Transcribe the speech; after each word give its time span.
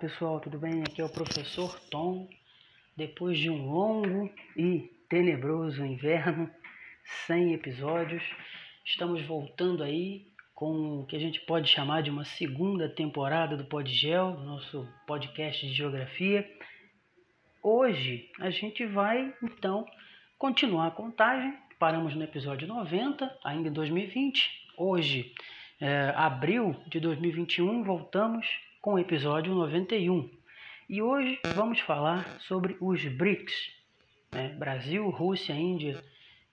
pessoal, 0.00 0.40
tudo 0.40 0.58
bem? 0.58 0.80
Aqui 0.80 1.02
é 1.02 1.04
o 1.04 1.10
professor 1.10 1.78
Tom. 1.90 2.26
Depois 2.96 3.38
de 3.38 3.50
um 3.50 3.70
longo 3.70 4.32
e 4.56 4.90
tenebroso 5.10 5.84
inverno, 5.84 6.50
sem 7.26 7.52
episódios, 7.52 8.22
estamos 8.82 9.20
voltando 9.26 9.82
aí 9.82 10.26
com 10.54 11.00
o 11.00 11.06
que 11.06 11.14
a 11.14 11.18
gente 11.18 11.40
pode 11.40 11.68
chamar 11.68 12.02
de 12.02 12.08
uma 12.08 12.24
segunda 12.24 12.88
temporada 12.88 13.58
do 13.58 13.66
Podgel, 13.66 14.40
nosso 14.40 14.88
podcast 15.06 15.66
de 15.66 15.74
geografia. 15.74 16.50
Hoje 17.62 18.30
a 18.40 18.48
gente 18.48 18.86
vai 18.86 19.34
então 19.42 19.84
continuar 20.38 20.86
a 20.86 20.92
contagem. 20.92 21.54
Paramos 21.78 22.14
no 22.14 22.24
episódio 22.24 22.66
90, 22.66 23.38
ainda 23.44 23.68
em 23.68 23.72
2020. 23.72 24.50
Hoje, 24.78 25.34
é, 25.78 26.10
abril 26.16 26.74
de 26.86 26.98
2021, 27.00 27.84
voltamos 27.84 28.46
com 28.80 28.94
o 28.94 28.98
episódio 28.98 29.54
91. 29.54 30.30
E 30.88 31.02
hoje 31.02 31.38
vamos 31.54 31.80
falar 31.80 32.40
sobre 32.40 32.78
os 32.80 33.04
BRICS, 33.04 33.52
né? 34.32 34.48
Brasil, 34.58 35.06
Rússia, 35.10 35.52
Índia, 35.52 36.02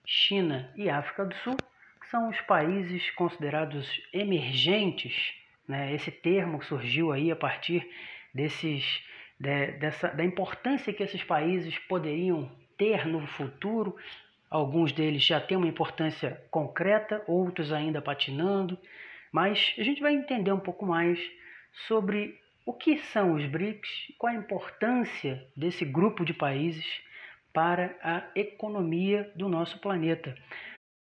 China 0.04 0.70
e 0.76 0.90
África 0.90 1.24
do 1.24 1.34
Sul, 1.36 1.56
que 2.00 2.06
são 2.08 2.28
os 2.28 2.38
países 2.42 3.10
considerados 3.12 4.02
emergentes. 4.12 5.32
Né? 5.66 5.94
Esse 5.94 6.10
termo 6.10 6.62
surgiu 6.62 7.12
aí 7.12 7.30
a 7.30 7.36
partir 7.36 7.88
desses, 8.34 9.02
de, 9.40 9.72
dessa, 9.78 10.08
da 10.08 10.22
importância 10.22 10.92
que 10.92 11.02
esses 11.02 11.24
países 11.24 11.78
poderiam 11.78 12.50
ter 12.76 13.06
no 13.06 13.26
futuro. 13.26 13.96
Alguns 14.50 14.92
deles 14.92 15.24
já 15.24 15.40
têm 15.40 15.56
uma 15.56 15.66
importância 15.66 16.42
concreta, 16.50 17.24
outros 17.26 17.72
ainda 17.72 18.02
patinando, 18.02 18.78
mas 19.32 19.74
a 19.78 19.82
gente 19.82 20.02
vai 20.02 20.14
entender 20.14 20.52
um 20.52 20.60
pouco 20.60 20.84
mais 20.84 21.18
sobre 21.86 22.38
o 22.66 22.72
que 22.72 22.98
são 22.98 23.34
os 23.34 23.46
BRICS, 23.46 24.12
qual 24.18 24.32
a 24.32 24.36
importância 24.36 25.42
desse 25.56 25.84
grupo 25.84 26.24
de 26.24 26.34
países 26.34 26.84
para 27.52 27.96
a 28.02 28.24
economia 28.34 29.30
do 29.34 29.48
nosso 29.48 29.78
planeta. 29.78 30.36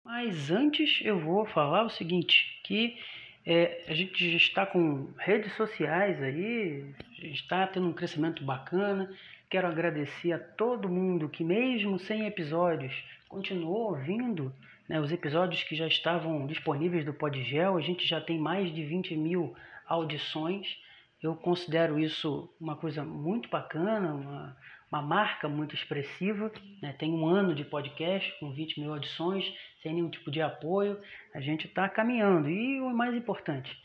Mas 0.03 0.51
antes 0.51 0.99
eu 1.03 1.17
vou 1.17 1.45
falar 1.45 1.83
o 1.83 1.89
seguinte, 1.89 2.59
que 2.63 2.97
é, 3.45 3.83
a 3.87 3.93
gente 3.93 4.29
já 4.31 4.37
está 4.37 4.65
com 4.65 5.09
redes 5.17 5.53
sociais 5.53 6.21
aí, 6.21 6.85
está 7.21 7.65
tendo 7.67 7.87
um 7.87 7.93
crescimento 7.93 8.43
bacana. 8.43 9.09
Quero 9.49 9.67
agradecer 9.67 10.33
a 10.33 10.39
todo 10.39 10.89
mundo 10.89 11.29
que 11.29 11.43
mesmo 11.43 11.97
sem 11.99 12.25
episódios 12.25 12.93
continuou 13.29 13.89
ouvindo 13.89 14.53
né, 14.87 14.99
os 14.99 15.11
episódios 15.11 15.63
que 15.63 15.75
já 15.75 15.87
estavam 15.87 16.45
disponíveis 16.45 17.05
do 17.05 17.13
Podgel. 17.13 17.77
A 17.77 17.81
gente 17.81 18.05
já 18.05 18.19
tem 18.19 18.37
mais 18.37 18.73
de 18.73 18.83
20 18.83 19.15
mil 19.15 19.55
audições. 19.87 20.77
Eu 21.21 21.35
considero 21.35 21.99
isso 21.99 22.53
uma 22.59 22.75
coisa 22.75 23.03
muito 23.03 23.49
bacana, 23.49 24.13
uma, 24.13 24.57
uma 24.91 25.01
marca 25.01 25.47
muito 25.47 25.73
expressiva. 25.73 26.51
Né? 26.81 26.93
Tem 26.93 27.11
um 27.11 27.25
ano 27.25 27.55
de 27.55 27.63
podcast 27.63 28.31
com 28.39 28.51
20 28.51 28.79
mil 28.79 28.93
audições, 28.93 29.45
sem 29.81 29.93
nenhum 29.93 30.09
tipo 30.09 30.29
de 30.29 30.41
apoio. 30.41 30.99
A 31.33 31.39
gente 31.39 31.67
está 31.67 31.87
caminhando. 31.87 32.49
E 32.49 32.79
o 32.81 32.89
mais 32.89 33.15
importante, 33.15 33.75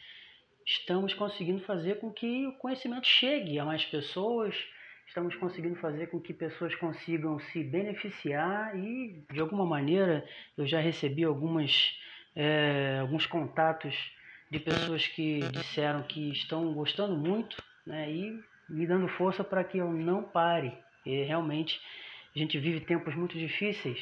estamos 0.66 1.14
conseguindo 1.14 1.60
fazer 1.60 2.00
com 2.00 2.12
que 2.12 2.46
o 2.46 2.52
conhecimento 2.54 3.06
chegue 3.06 3.58
a 3.58 3.64
mais 3.64 3.84
pessoas. 3.84 4.54
Estamos 5.06 5.34
conseguindo 5.36 5.76
fazer 5.76 6.08
com 6.08 6.20
que 6.20 6.34
pessoas 6.34 6.74
consigam 6.74 7.38
se 7.38 7.64
beneficiar 7.64 8.76
e, 8.76 9.24
de 9.32 9.40
alguma 9.40 9.64
maneira, 9.64 10.28
eu 10.56 10.66
já 10.66 10.80
recebi 10.80 11.24
algumas, 11.24 11.98
é, 12.36 12.98
alguns 13.00 13.24
contatos 13.24 13.94
de 14.50 14.58
pessoas 14.58 15.06
que 15.06 15.40
disseram 15.50 16.02
que 16.02 16.30
estão 16.30 16.72
gostando 16.72 17.16
muito 17.16 17.56
né, 17.86 18.10
e 18.10 18.40
me 18.68 18.86
dando 18.86 19.08
força 19.08 19.42
para 19.42 19.64
que 19.64 19.78
eu 19.78 19.92
não 19.92 20.22
pare. 20.22 20.72
E 21.04 21.24
realmente 21.24 21.80
a 22.34 22.38
gente 22.38 22.58
vive 22.58 22.80
tempos 22.80 23.14
muito 23.14 23.38
difíceis. 23.38 23.98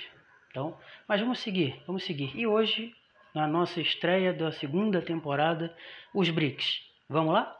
Então, 0.50 0.76
mas 1.08 1.20
vamos 1.20 1.40
seguir, 1.40 1.82
vamos 1.86 2.04
seguir. 2.04 2.30
E 2.34 2.46
hoje, 2.46 2.94
na 3.34 3.46
nossa 3.46 3.80
estreia 3.80 4.32
da 4.32 4.50
segunda 4.50 5.02
temporada, 5.02 5.74
os 6.14 6.30
BRICS. 6.30 6.82
Vamos 7.08 7.34
lá? 7.34 7.56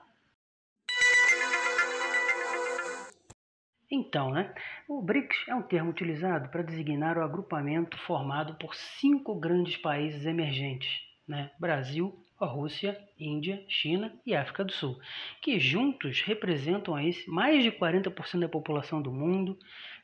Então, 3.91 4.33
né, 4.33 4.53
o 4.89 5.01
BRICS 5.01 5.49
é 5.49 5.55
um 5.55 5.63
termo 5.63 5.91
utilizado 5.91 6.49
para 6.49 6.63
designar 6.63 7.17
o 7.17 7.23
agrupamento 7.23 7.97
formado 7.99 8.55
por 8.57 8.75
cinco 8.75 9.39
grandes 9.39 9.77
países 9.77 10.27
emergentes, 10.27 11.01
né, 11.29 11.53
Brasil, 11.59 12.19
a 12.39 12.47
Rússia, 12.47 12.99
Índia, 13.19 13.65
China 13.69 14.13
e 14.25 14.35
África 14.35 14.65
do 14.65 14.73
Sul, 14.73 14.99
que 15.41 15.59
juntos 15.59 16.21
representam 16.21 16.95
aí 16.95 17.15
mais 17.27 17.63
de 17.63 17.73
40% 17.73 18.41
da 18.41 18.49
população 18.49 19.01
do 19.01 19.11
mundo, 19.11 19.59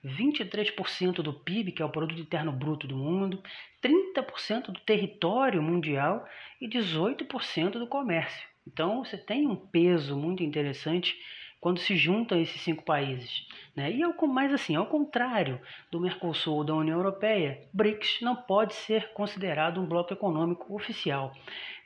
23% 0.04 1.22
do 1.22 1.32
PIB, 1.32 1.72
que 1.72 1.82
é 1.82 1.84
o 1.84 1.90
produto 1.90 2.20
interno 2.20 2.50
bruto 2.50 2.86
do 2.86 2.96
mundo, 2.96 3.42
30% 3.82 4.66
do 4.66 4.80
território 4.80 5.62
mundial 5.62 6.26
e 6.60 6.68
18% 6.68 7.72
do 7.72 7.86
comércio. 7.86 8.48
Então 8.66 9.04
você 9.04 9.16
tem 9.16 9.46
um 9.46 9.56
peso 9.56 10.16
muito 10.16 10.42
interessante 10.42 11.16
quando 11.62 11.78
se 11.78 11.96
juntam 11.96 12.40
esses 12.40 12.60
cinco 12.60 12.82
países. 12.82 13.46
Né? 13.76 13.92
E 13.92 14.02
ao, 14.02 14.12
mais 14.26 14.52
assim, 14.52 14.74
ao 14.74 14.84
contrário 14.84 15.60
do 15.92 16.00
Mercosul 16.00 16.56
ou 16.56 16.64
da 16.64 16.74
União 16.74 16.98
Europeia, 16.98 17.68
BRICS 17.72 18.18
não 18.20 18.34
pode 18.34 18.74
ser 18.74 19.12
considerado 19.12 19.80
um 19.80 19.86
bloco 19.86 20.12
econômico 20.12 20.74
oficial, 20.74 21.32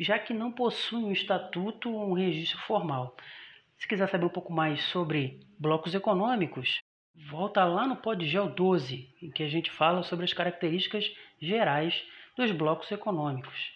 já 0.01 0.19
que 0.19 0.33
não 0.33 0.51
possui 0.51 1.05
um 1.05 1.13
estatuto 1.13 1.93
ou 1.93 2.09
um 2.09 2.15
registro 2.15 2.59
formal. 2.61 3.15
Se 3.77 3.87
quiser 3.87 4.09
saber 4.09 4.25
um 4.25 4.31
pouco 4.31 4.51
mais 4.51 4.83
sobre 4.85 5.41
blocos 5.59 5.95
econômicos, 5.95 6.81
volta 7.29 7.63
lá 7.63 7.87
no 7.87 7.97
Podgel 7.97 8.49
12, 8.49 9.15
em 9.21 9.31
que 9.31 9.43
a 9.43 9.49
gente 9.49 9.71
fala 9.71 10.03
sobre 10.03 10.25
as 10.25 10.33
características 10.33 11.05
gerais 11.39 12.03
dos 12.35 12.51
blocos 12.51 12.91
econômicos. 12.91 13.73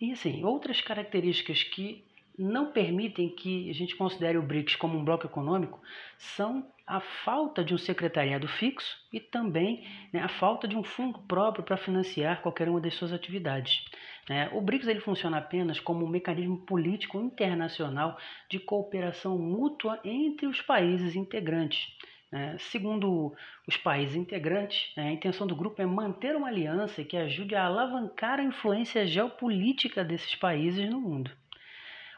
E 0.00 0.10
assim, 0.10 0.44
outras 0.44 0.80
características 0.80 1.62
que 1.62 2.04
não 2.38 2.72
permitem 2.72 3.28
que 3.28 3.70
a 3.70 3.72
gente 3.72 3.96
considere 3.96 4.36
o 4.36 4.42
BRICS 4.42 4.76
como 4.76 4.98
um 4.98 5.04
bloco 5.04 5.26
econômico 5.26 5.80
são 6.18 6.66
a 6.86 7.00
falta 7.00 7.64
de 7.64 7.74
um 7.74 7.78
secretariado 7.78 8.46
fixo 8.46 8.96
e 9.12 9.18
também 9.18 9.84
né, 10.12 10.20
a 10.20 10.28
falta 10.28 10.68
de 10.68 10.76
um 10.76 10.84
fundo 10.84 11.18
próprio 11.20 11.64
para 11.64 11.76
financiar 11.76 12.42
qualquer 12.42 12.68
uma 12.68 12.80
das 12.80 12.94
suas 12.94 13.12
atividades. 13.12 13.84
Né? 14.28 14.48
O 14.52 14.60
BRICS 14.60 14.88
ele 14.88 15.00
funciona 15.00 15.38
apenas 15.38 15.80
como 15.80 16.04
um 16.04 16.08
mecanismo 16.08 16.58
político 16.58 17.18
internacional 17.18 18.16
de 18.50 18.58
cooperação 18.58 19.38
mútua 19.38 19.98
entre 20.04 20.46
os 20.46 20.60
países 20.60 21.16
integrantes. 21.16 21.88
Né? 22.30 22.56
Segundo 22.58 23.34
os 23.66 23.76
países 23.76 24.14
integrantes, 24.14 24.92
né, 24.96 25.08
a 25.08 25.12
intenção 25.12 25.46
do 25.46 25.56
grupo 25.56 25.80
é 25.80 25.86
manter 25.86 26.36
uma 26.36 26.48
aliança 26.48 27.04
que 27.04 27.16
ajude 27.16 27.54
a 27.54 27.66
alavancar 27.66 28.38
a 28.38 28.44
influência 28.44 29.06
geopolítica 29.06 30.04
desses 30.04 30.34
países 30.34 30.88
no 30.90 31.00
mundo. 31.00 31.30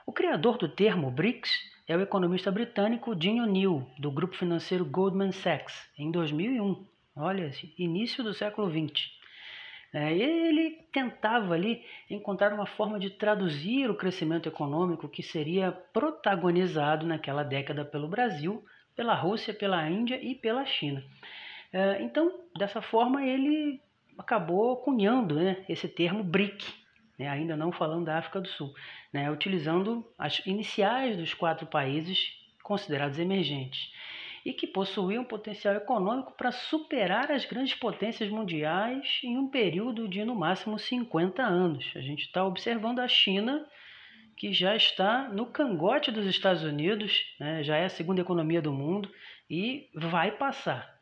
O 0.08 0.12
criador 0.12 0.56
do 0.56 0.66
termo 0.66 1.10
BRICS 1.10 1.50
é 1.86 1.94
o 1.94 2.00
economista 2.00 2.50
britânico 2.50 3.14
Jim 3.14 3.42
O'Neill, 3.42 3.86
do 3.98 4.10
grupo 4.10 4.34
financeiro 4.34 4.82
Goldman 4.82 5.32
Sachs, 5.32 5.86
em 5.98 6.10
2001. 6.10 6.82
Olha, 7.14 7.52
início 7.76 8.24
do 8.24 8.32
século 8.32 8.70
XX. 8.70 9.06
É, 9.92 10.10
ele 10.10 10.78
tentava 10.90 11.52
ali 11.52 11.84
encontrar 12.08 12.54
uma 12.54 12.64
forma 12.64 12.98
de 12.98 13.10
traduzir 13.10 13.90
o 13.90 13.94
crescimento 13.94 14.48
econômico 14.48 15.10
que 15.10 15.22
seria 15.22 15.72
protagonizado 15.72 17.06
naquela 17.06 17.42
década 17.42 17.84
pelo 17.84 18.08
Brasil, 18.08 18.64
pela 18.96 19.14
Rússia, 19.14 19.52
pela 19.52 19.86
Índia 19.90 20.18
e 20.22 20.34
pela 20.34 20.64
China. 20.64 21.04
É, 21.70 22.00
então, 22.00 22.32
dessa 22.56 22.80
forma, 22.80 23.26
ele 23.26 23.78
acabou 24.16 24.74
cunhando 24.78 25.34
né, 25.34 25.66
esse 25.68 25.86
termo 25.86 26.24
BRIC, 26.24 26.64
né, 27.18 27.28
ainda 27.28 27.56
não 27.56 27.72
falando 27.72 28.04
da 28.06 28.18
África 28.18 28.40
do 28.40 28.48
Sul, 28.48 28.72
né, 29.12 29.30
utilizando 29.30 30.06
as 30.18 30.38
iniciais 30.46 31.16
dos 31.16 31.34
quatro 31.34 31.66
países 31.66 32.36
considerados 32.62 33.18
emergentes 33.18 33.90
e 34.44 34.52
que 34.52 34.66
possuíam 34.66 35.24
potencial 35.24 35.74
econômico 35.74 36.32
para 36.32 36.52
superar 36.52 37.30
as 37.30 37.44
grandes 37.44 37.74
potências 37.74 38.30
mundiais 38.30 39.20
em 39.22 39.36
um 39.36 39.48
período 39.48 40.08
de 40.08 40.24
no 40.24 40.34
máximo 40.34 40.78
50 40.78 41.42
anos. 41.42 41.92
A 41.96 42.00
gente 42.00 42.22
está 42.22 42.44
observando 42.44 43.00
a 43.00 43.08
China, 43.08 43.66
que 44.36 44.52
já 44.52 44.76
está 44.76 45.28
no 45.28 45.46
cangote 45.46 46.12
dos 46.12 46.24
Estados 46.26 46.62
Unidos, 46.62 47.26
né, 47.40 47.62
já 47.62 47.76
é 47.76 47.86
a 47.86 47.90
segunda 47.90 48.20
economia 48.20 48.62
do 48.62 48.72
mundo 48.72 49.10
e 49.50 49.88
vai 49.92 50.30
passar. 50.30 50.96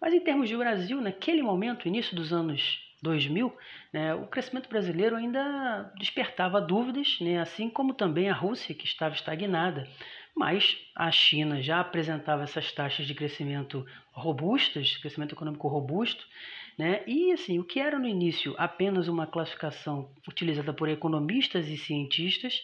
Mas 0.00 0.14
em 0.14 0.20
termos 0.20 0.48
de 0.48 0.56
Brasil, 0.56 1.00
naquele 1.00 1.42
momento, 1.42 1.88
início 1.88 2.16
dos 2.16 2.32
anos 2.32 2.85
2000, 3.06 3.56
né, 3.92 4.14
o 4.14 4.26
crescimento 4.26 4.68
brasileiro 4.68 5.16
ainda 5.16 5.92
despertava 5.98 6.60
dúvidas, 6.60 7.18
né, 7.20 7.40
assim 7.40 7.70
como 7.70 7.94
também 7.94 8.28
a 8.28 8.34
Rússia, 8.34 8.74
que 8.74 8.84
estava 8.84 9.14
estagnada. 9.14 9.88
Mas 10.36 10.76
a 10.94 11.10
China 11.10 11.62
já 11.62 11.80
apresentava 11.80 12.42
essas 12.42 12.70
taxas 12.70 13.06
de 13.06 13.14
crescimento 13.14 13.86
robustas, 14.12 14.96
crescimento 14.98 15.34
econômico 15.34 15.66
robusto, 15.66 16.26
né? 16.78 17.02
E 17.06 17.32
assim, 17.32 17.58
o 17.58 17.64
que 17.64 17.80
era 17.80 17.98
no 17.98 18.06
início 18.06 18.54
apenas 18.58 19.08
uma 19.08 19.26
classificação 19.26 20.12
utilizada 20.28 20.74
por 20.74 20.90
economistas 20.90 21.68
e 21.68 21.78
cientistas, 21.78 22.62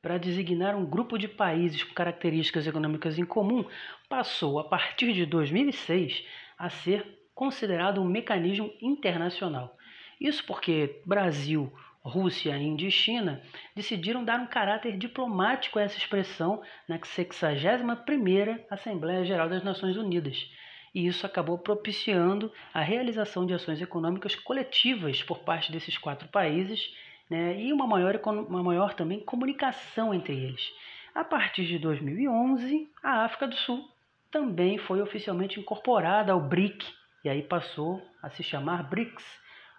para 0.00 0.16
designar 0.16 0.76
um 0.76 0.86
grupo 0.86 1.18
de 1.18 1.28
países 1.28 1.82
com 1.82 1.92
características 1.92 2.66
econômicas 2.66 3.18
em 3.18 3.24
comum, 3.24 3.66
passou, 4.08 4.58
a 4.58 4.64
partir 4.64 5.12
de 5.12 5.26
2006, 5.26 6.24
a 6.56 6.70
ser 6.70 7.17
considerado 7.38 8.02
um 8.02 8.04
mecanismo 8.04 8.68
internacional. 8.82 9.76
Isso 10.20 10.44
porque 10.44 11.00
Brasil, 11.06 11.72
Rússia, 12.02 12.58
Índia 12.58 12.88
e 12.88 12.90
China 12.90 13.40
decidiram 13.76 14.24
dar 14.24 14.40
um 14.40 14.46
caráter 14.48 14.98
diplomático 14.98 15.78
a 15.78 15.82
essa 15.82 15.96
expressão 15.96 16.60
na 16.88 16.98
61ª 16.98 18.60
Assembleia 18.68 19.24
Geral 19.24 19.48
das 19.48 19.62
Nações 19.62 19.96
Unidas. 19.96 20.50
E 20.92 21.06
isso 21.06 21.24
acabou 21.24 21.56
propiciando 21.56 22.52
a 22.74 22.80
realização 22.80 23.46
de 23.46 23.54
ações 23.54 23.80
econômicas 23.80 24.34
coletivas 24.34 25.22
por 25.22 25.38
parte 25.38 25.70
desses 25.70 25.96
quatro 25.96 26.26
países 26.26 26.92
né, 27.30 27.56
e 27.56 27.72
uma 27.72 27.86
maior, 27.86 28.20
uma 28.26 28.64
maior 28.64 28.94
também 28.94 29.20
comunicação 29.20 30.12
entre 30.12 30.34
eles. 30.34 30.72
A 31.14 31.22
partir 31.22 31.66
de 31.66 31.78
2011, 31.78 32.90
a 33.00 33.24
África 33.24 33.46
do 33.46 33.54
Sul 33.54 33.88
também 34.28 34.76
foi 34.76 35.00
oficialmente 35.00 35.60
incorporada 35.60 36.32
ao 36.32 36.40
BRIC, 36.40 36.98
e 37.28 37.30
aí 37.30 37.42
passou 37.42 38.02
a 38.22 38.30
se 38.30 38.42
chamar 38.42 38.88
BRICS. 38.88 39.22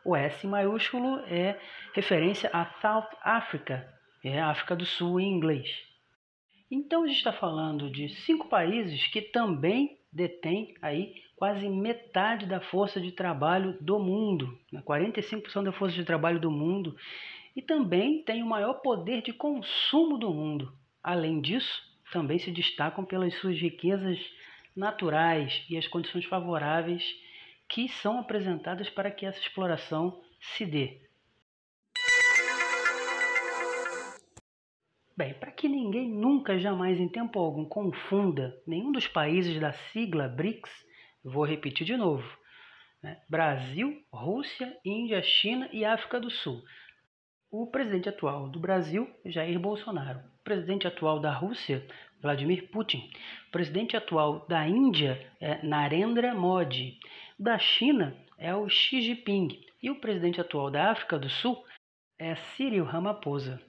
O 0.05 0.15
S 0.15 0.45
maiúsculo 0.45 1.17
é 1.25 1.59
referência 1.95 2.47
a 2.53 2.63
South 2.79 3.09
Africa, 3.23 3.91
é 4.23 4.39
África 4.39 4.75
do 4.75 4.85
Sul 4.85 5.19
em 5.19 5.33
inglês. 5.33 5.67
Então 6.69 7.03
a 7.03 7.07
gente 7.07 7.17
está 7.17 7.33
falando 7.33 7.89
de 7.89 8.07
cinco 8.09 8.47
países 8.47 9.07
que 9.07 9.19
também 9.19 9.97
detêm 10.13 10.75
aí 10.79 11.15
quase 11.35 11.67
metade 11.67 12.45
da 12.45 12.61
força 12.61 13.01
de 13.01 13.13
trabalho 13.13 13.75
do 13.81 13.97
mundo, 13.97 14.55
né? 14.71 14.83
45% 14.85 15.63
da 15.63 15.71
força 15.71 15.95
de 15.95 16.05
trabalho 16.05 16.39
do 16.39 16.51
mundo 16.51 16.95
e 17.55 17.63
também 17.63 18.21
tem 18.21 18.43
o 18.43 18.47
maior 18.47 18.75
poder 18.75 19.23
de 19.23 19.33
consumo 19.33 20.19
do 20.19 20.31
mundo. 20.31 20.71
Além 21.03 21.41
disso, 21.41 21.81
também 22.11 22.37
se 22.37 22.51
destacam 22.51 23.03
pelas 23.03 23.33
suas 23.39 23.59
riquezas 23.59 24.19
naturais 24.75 25.65
e 25.67 25.75
as 25.77 25.87
condições 25.87 26.25
favoráveis 26.25 27.03
que 27.69 27.87
são 27.87 28.19
apresentadas 28.19 28.89
para 28.89 29.11
que 29.11 29.25
essa 29.25 29.39
exploração 29.39 30.21
se 30.41 30.65
dê. 30.65 31.01
Bem, 35.15 35.33
para 35.33 35.51
que 35.51 35.67
ninguém 35.67 36.09
nunca, 36.09 36.57
jamais, 36.57 36.99
em 36.99 37.07
tempo 37.07 37.39
algum, 37.39 37.65
confunda 37.65 38.59
nenhum 38.65 38.91
dos 38.91 39.07
países 39.07 39.59
da 39.59 39.71
sigla 39.71 40.27
BRICS, 40.27 40.71
vou 41.23 41.45
repetir 41.45 41.85
de 41.85 41.95
novo: 41.95 42.25
né? 43.03 43.21
Brasil, 43.29 44.01
Rússia, 44.11 44.77
Índia, 44.83 45.21
China 45.21 45.69
e 45.71 45.85
África 45.85 46.19
do 46.19 46.31
Sul 46.31 46.63
o 47.51 47.67
presidente 47.67 48.07
atual 48.07 48.47
do 48.47 48.59
Brasil, 48.59 49.09
Jair 49.25 49.59
Bolsonaro, 49.59 50.19
o 50.19 50.43
presidente 50.43 50.87
atual 50.87 51.19
da 51.19 51.31
Rússia, 51.33 51.85
Vladimir 52.21 52.67
Putin, 52.69 53.09
o 53.47 53.51
presidente 53.51 53.95
atual 53.95 54.45
da 54.47 54.67
Índia 54.67 55.19
é 55.39 55.65
Narendra 55.65 56.33
Modi, 56.35 56.99
da 57.37 57.57
China 57.57 58.15
é 58.37 58.53
o 58.53 58.67
Xi 58.69 59.01
Jinping 59.01 59.59
e 59.81 59.89
o 59.89 59.95
presidente 59.95 60.41
atual 60.41 60.69
da 60.69 60.91
África 60.91 61.17
do 61.17 61.29
Sul 61.29 61.63
é 62.17 62.35
Cyril 62.35 62.83
Ramaphosa. 62.83 63.61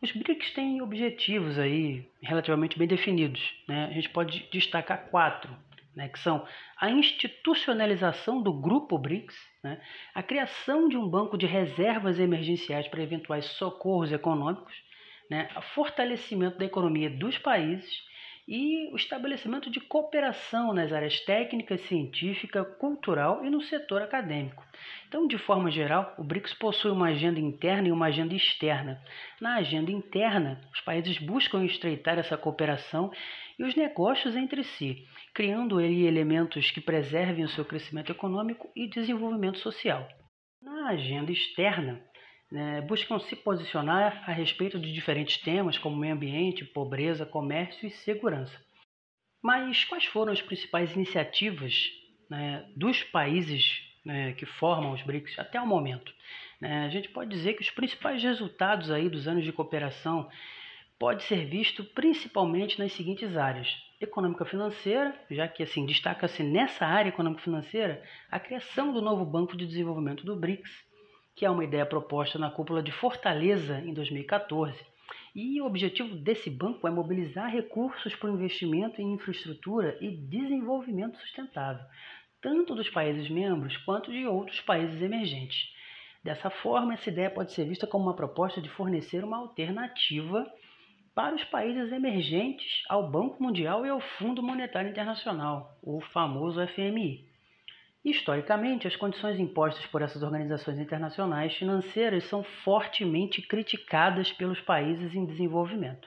Os 0.00 0.12
BRICS 0.12 0.52
têm 0.52 0.82
objetivos 0.82 1.58
aí 1.58 2.06
relativamente 2.22 2.78
bem 2.78 2.86
definidos. 2.86 3.40
Né? 3.66 3.86
A 3.86 3.92
gente 3.92 4.10
pode 4.10 4.46
destacar 4.52 5.06
quatro 5.06 5.50
né, 5.94 6.08
que 6.08 6.18
são 6.18 6.46
a 6.76 6.90
institucionalização 6.90 8.42
do 8.42 8.52
grupo 8.52 8.98
BRICS, 8.98 9.36
né, 9.62 9.80
a 10.14 10.22
criação 10.22 10.88
de 10.88 10.96
um 10.96 11.08
banco 11.08 11.38
de 11.38 11.46
reservas 11.46 12.18
emergenciais 12.18 12.88
para 12.88 13.02
eventuais 13.02 13.46
socorros 13.46 14.12
econômicos, 14.12 14.74
né, 15.30 15.48
fortalecimento 15.74 16.58
da 16.58 16.64
economia 16.64 17.10
dos 17.10 17.38
países 17.38 18.02
e 18.46 18.92
o 18.92 18.96
estabelecimento 18.96 19.70
de 19.70 19.80
cooperação 19.80 20.74
nas 20.74 20.92
áreas 20.92 21.18
técnica, 21.20 21.78
científica, 21.78 22.62
cultural 22.62 23.44
e 23.44 23.48
no 23.48 23.62
setor 23.62 24.02
acadêmico. 24.02 24.62
Então, 25.08 25.26
de 25.26 25.38
forma 25.38 25.70
geral, 25.70 26.14
o 26.18 26.24
BRICS 26.24 26.52
possui 26.54 26.90
uma 26.90 27.08
agenda 27.08 27.40
interna 27.40 27.88
e 27.88 27.92
uma 27.92 28.06
agenda 28.06 28.34
externa. 28.34 29.02
Na 29.40 29.56
agenda 29.56 29.90
interna, 29.90 30.60
os 30.72 30.80
países 30.82 31.18
buscam 31.18 31.64
estreitar 31.64 32.18
essa 32.18 32.36
cooperação 32.36 33.10
e 33.58 33.64
os 33.64 33.74
negócios 33.74 34.36
entre 34.36 34.62
si, 34.62 35.06
criando 35.32 35.78
ali 35.78 36.06
elementos 36.06 36.70
que 36.70 36.80
preservem 36.80 37.44
o 37.44 37.48
seu 37.48 37.64
crescimento 37.64 38.12
econômico 38.12 38.70
e 38.76 38.86
desenvolvimento 38.86 39.58
social. 39.58 40.06
Na 40.60 40.88
agenda 40.88 41.32
externa, 41.32 42.02
né, 42.54 42.80
buscam 42.82 43.18
se 43.18 43.34
posicionar 43.34 44.22
a 44.30 44.32
respeito 44.32 44.78
de 44.78 44.92
diferentes 44.92 45.38
temas 45.38 45.76
como 45.76 45.96
meio 45.96 46.14
ambiente, 46.14 46.64
pobreza, 46.64 47.26
comércio 47.26 47.84
e 47.84 47.90
segurança. 47.90 48.56
Mas 49.42 49.84
quais 49.84 50.04
foram 50.04 50.32
as 50.32 50.40
principais 50.40 50.94
iniciativas 50.94 51.90
né, 52.30 52.64
dos 52.76 53.02
países 53.02 53.82
né, 54.06 54.34
que 54.34 54.46
formam 54.46 54.92
os 54.92 55.02
BRICS 55.02 55.36
até 55.36 55.60
o 55.60 55.66
momento? 55.66 56.14
Né, 56.60 56.84
a 56.84 56.88
gente 56.90 57.08
pode 57.08 57.28
dizer 57.28 57.54
que 57.54 57.62
os 57.62 57.70
principais 57.70 58.22
resultados 58.22 58.88
aí 58.88 59.08
dos 59.08 59.26
anos 59.26 59.44
de 59.44 59.52
cooperação 59.52 60.30
pode 60.96 61.24
ser 61.24 61.46
visto 61.46 61.82
principalmente 61.82 62.78
nas 62.78 62.92
seguintes 62.92 63.36
áreas: 63.36 63.68
econômica 64.00 64.44
financeira, 64.44 65.12
já 65.28 65.48
que 65.48 65.64
assim 65.64 65.84
destaca-se 65.84 66.44
nessa 66.44 66.86
área 66.86 67.08
econômica 67.08 67.42
financeira 67.42 68.00
a 68.30 68.38
criação 68.38 68.92
do 68.92 69.02
novo 69.02 69.24
Banco 69.24 69.56
de 69.56 69.66
Desenvolvimento 69.66 70.24
do 70.24 70.36
BRICS, 70.36 70.93
que 71.34 71.44
é 71.44 71.50
uma 71.50 71.64
ideia 71.64 71.84
proposta 71.84 72.38
na 72.38 72.50
cúpula 72.50 72.82
de 72.82 72.92
Fortaleza 72.92 73.80
em 73.80 73.92
2014. 73.92 74.78
E 75.34 75.60
o 75.60 75.66
objetivo 75.66 76.14
desse 76.14 76.48
banco 76.48 76.86
é 76.86 76.90
mobilizar 76.90 77.50
recursos 77.50 78.14
para 78.14 78.30
o 78.30 78.34
investimento 78.34 79.00
em 79.00 79.14
infraestrutura 79.14 79.98
e 80.00 80.10
desenvolvimento 80.10 81.18
sustentável, 81.18 81.84
tanto 82.40 82.74
dos 82.74 82.88
países 82.88 83.28
membros 83.28 83.76
quanto 83.78 84.12
de 84.12 84.26
outros 84.26 84.60
países 84.60 85.02
emergentes. 85.02 85.72
Dessa 86.22 86.50
forma, 86.50 86.94
essa 86.94 87.10
ideia 87.10 87.28
pode 87.28 87.52
ser 87.52 87.66
vista 87.66 87.86
como 87.86 88.04
uma 88.04 88.16
proposta 88.16 88.60
de 88.60 88.68
fornecer 88.70 89.24
uma 89.24 89.38
alternativa 89.38 90.46
para 91.14 91.34
os 91.34 91.44
países 91.44 91.92
emergentes 91.92 92.82
ao 92.88 93.10
Banco 93.10 93.42
Mundial 93.42 93.84
e 93.84 93.88
ao 93.88 94.00
Fundo 94.00 94.42
Monetário 94.42 94.90
Internacional, 94.90 95.78
o 95.82 96.00
famoso 96.00 96.66
FMI. 96.68 97.28
Historicamente, 98.04 98.86
as 98.86 98.96
condições 98.96 99.40
impostas 99.40 99.86
por 99.86 100.02
essas 100.02 100.22
organizações 100.22 100.78
internacionais 100.78 101.54
financeiras 101.54 102.24
são 102.24 102.42
fortemente 102.42 103.40
criticadas 103.40 104.30
pelos 104.30 104.60
países 104.60 105.14
em 105.14 105.24
desenvolvimento. 105.24 106.06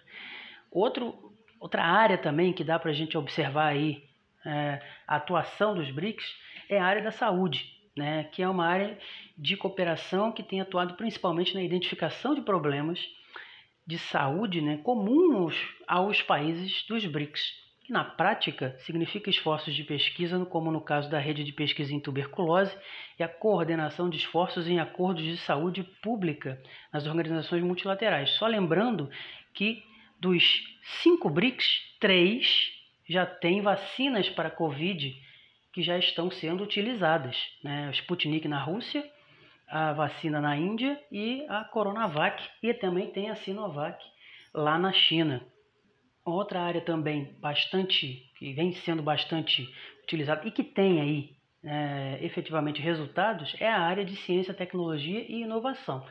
Outro, 0.70 1.34
outra 1.60 1.84
área 1.84 2.18
também 2.18 2.54
que 2.54 2.64
dá 2.64 2.78
para 2.78 2.92
a 2.92 2.94
gente 2.94 3.18
observar 3.18 3.70
aí 3.70 4.04
é, 4.46 4.80
a 5.08 5.16
atuação 5.16 5.74
dos 5.74 5.90
BRICS 5.90 6.24
é 6.70 6.80
a 6.80 6.86
área 6.86 7.02
da 7.02 7.12
saúde, 7.12 7.66
né, 7.98 8.26
que 8.26 8.44
é 8.44 8.48
uma 8.48 8.68
área 8.68 8.96
de 9.36 9.58
cooperação 9.58 10.32
que 10.32 10.44
tem 10.44 10.62
atuado 10.62 10.94
principalmente 10.94 11.56
na 11.56 11.64
identificação 11.64 12.36
de 12.36 12.42
problemas 12.42 13.00
de 13.88 13.98
saúde 13.98 14.62
né, 14.62 14.78
comuns 14.84 15.56
aos 15.88 16.22
países 16.22 16.86
dos 16.88 17.04
BRICS 17.08 17.67
que 17.88 17.94
na 17.94 18.04
prática 18.04 18.76
significa 18.80 19.30
esforços 19.30 19.74
de 19.74 19.82
pesquisa, 19.82 20.46
como 20.46 20.70
no 20.70 20.82
caso 20.82 21.10
da 21.10 21.20
rede 21.20 21.46
de 21.46 21.54
pesquisa 21.54 21.94
em 21.94 22.02
tuberculose, 22.02 22.78
e 23.18 23.24
a 23.24 23.30
coordenação 23.30 24.10
de 24.10 24.18
esforços 24.18 24.68
em 24.68 24.78
acordos 24.78 25.24
de 25.24 25.38
saúde 25.38 25.84
pública 26.04 26.62
nas 26.92 27.08
organizações 27.08 27.64
multilaterais. 27.64 28.32
Só 28.32 28.46
lembrando 28.46 29.10
que 29.54 29.82
dos 30.20 30.44
cinco 31.02 31.30
BRICS, 31.30 31.66
três 31.98 32.74
já 33.08 33.26
têm 33.26 33.62
vacinas 33.62 34.30
para 34.30 34.52
Covid 34.52 35.16
que 35.72 35.82
já 35.82 35.98
estão 35.98 36.30
sendo 36.30 36.66
utilizadas. 36.66 37.38
Né? 37.64 37.88
O 37.88 37.92
Sputnik 37.92 38.50
na 38.50 38.62
Rússia, 38.62 39.10
a 39.66 39.94
vacina 39.94 40.42
na 40.42 40.58
Índia 40.58 41.00
e 41.10 41.46
a 41.48 41.64
Coronavac, 41.64 42.44
e 42.62 42.74
também 42.74 43.12
tem 43.12 43.30
a 43.30 43.36
Sinovac 43.36 44.04
lá 44.54 44.78
na 44.78 44.92
China. 44.92 45.42
Outra 46.28 46.60
área 46.60 46.82
também 46.82 47.34
bastante, 47.40 48.30
que 48.38 48.52
vem 48.52 48.74
sendo 48.74 49.02
bastante 49.02 49.66
utilizada 50.04 50.46
e 50.46 50.52
que 50.52 50.62
tem 50.62 51.00
aí 51.00 51.30
é, 51.64 52.20
efetivamente 52.22 52.82
resultados 52.82 53.56
é 53.62 53.70
a 53.70 53.80
área 53.80 54.04
de 54.04 54.14
ciência, 54.18 54.54
tecnologia 54.54 55.22
e 55.22 55.44
inovação, 55.44 56.06